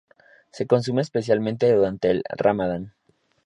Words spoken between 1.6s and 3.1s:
durante el Ramadán.